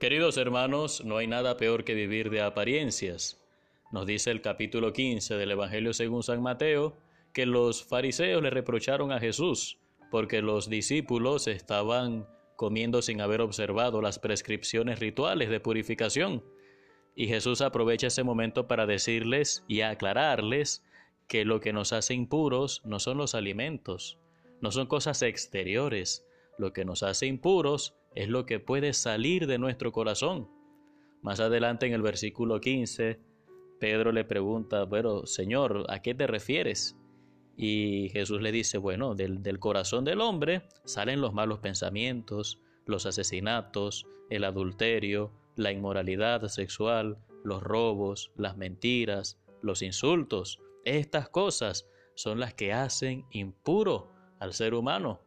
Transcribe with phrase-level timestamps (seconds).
[0.00, 3.42] Queridos hermanos, no hay nada peor que vivir de apariencias.
[3.90, 6.96] Nos dice el capítulo 15 del Evangelio según San Mateo
[7.34, 9.80] que los fariseos le reprocharon a Jesús
[10.12, 16.44] porque los discípulos estaban comiendo sin haber observado las prescripciones rituales de purificación.
[17.16, 20.84] Y Jesús aprovecha ese momento para decirles y aclararles
[21.26, 24.16] que lo que nos hace impuros no son los alimentos,
[24.60, 26.24] no son cosas exteriores,
[26.56, 30.48] lo que nos hace impuros es lo que puede salir de nuestro corazón.
[31.22, 33.20] Más adelante en el versículo 15,
[33.78, 36.96] Pedro le pregunta, bueno, Señor, ¿a qué te refieres?
[37.56, 43.06] Y Jesús le dice, bueno, del, del corazón del hombre salen los malos pensamientos, los
[43.06, 50.60] asesinatos, el adulterio, la inmoralidad sexual, los robos, las mentiras, los insultos.
[50.84, 55.20] Estas cosas son las que hacen impuro al ser humano.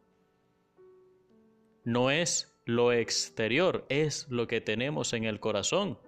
[1.84, 5.98] No es lo exterior, es lo que tenemos en el corazón.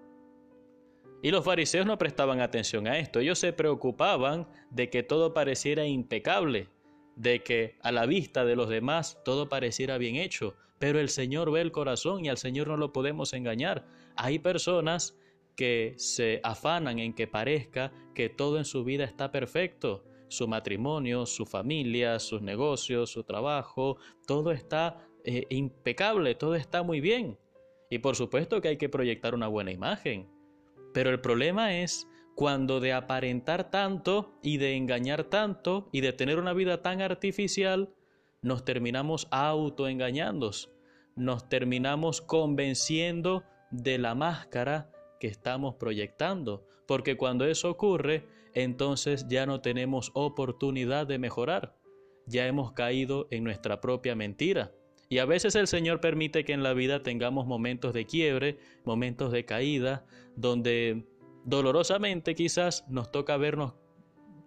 [1.22, 5.86] Y los fariseos no prestaban atención a esto, ellos se preocupaban de que todo pareciera
[5.86, 6.68] impecable,
[7.16, 11.50] de que a la vista de los demás todo pareciera bien hecho, pero el Señor
[11.50, 13.86] ve el corazón y al Señor no lo podemos engañar.
[14.16, 15.16] Hay personas
[15.56, 21.26] que se afanan en que parezca que todo en su vida está perfecto, su matrimonio,
[21.26, 23.96] su familia, sus negocios, su trabajo,
[24.26, 27.38] todo está impecable, todo está muy bien.
[27.90, 30.28] Y por supuesto que hay que proyectar una buena imagen.
[30.92, 36.38] Pero el problema es cuando de aparentar tanto y de engañar tanto y de tener
[36.38, 37.94] una vida tan artificial,
[38.42, 40.50] nos terminamos autoengañando,
[41.16, 49.46] nos terminamos convenciendo de la máscara que estamos proyectando, porque cuando eso ocurre, entonces ya
[49.46, 51.76] no tenemos oportunidad de mejorar,
[52.26, 54.72] ya hemos caído en nuestra propia mentira.
[55.08, 59.32] Y a veces el Señor permite que en la vida tengamos momentos de quiebre, momentos
[59.32, 61.06] de caída, donde
[61.44, 63.74] dolorosamente quizás nos toca vernos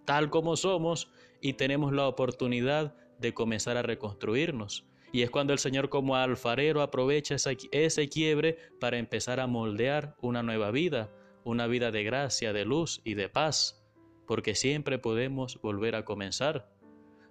[0.07, 1.11] tal como somos
[1.41, 4.87] y tenemos la oportunidad de comenzar a reconstruirnos.
[5.11, 7.35] Y es cuando el Señor como alfarero aprovecha
[7.71, 11.11] ese quiebre para empezar a moldear una nueva vida,
[11.43, 13.85] una vida de gracia, de luz y de paz,
[14.25, 16.71] porque siempre podemos volver a comenzar.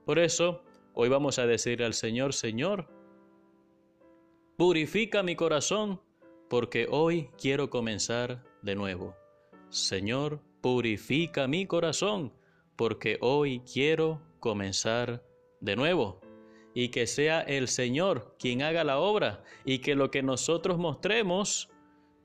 [0.05, 0.62] Por eso,
[0.93, 2.91] hoy vamos a decir al Señor, Señor,
[4.56, 6.00] Purifica mi corazón,
[6.49, 9.15] porque hoy quiero comenzar de nuevo.
[9.69, 12.33] Señor, purifica mi corazón,
[12.75, 15.22] porque hoy quiero comenzar
[15.61, 16.22] de nuevo.
[16.72, 21.69] Y que sea el Señor quien haga la obra y que lo que nosotros mostremos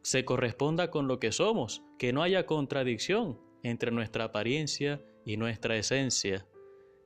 [0.01, 5.75] se corresponda con lo que somos, que no haya contradicción entre nuestra apariencia y nuestra
[5.75, 6.47] esencia.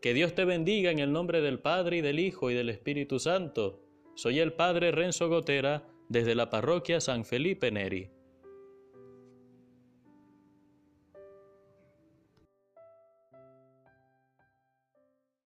[0.03, 3.17] Que Dios te bendiga en el nombre del Padre y del Hijo y del Espíritu
[3.17, 3.81] Santo.
[4.15, 8.09] Soy el Padre Renzo Gotera desde la parroquia San Felipe Neri.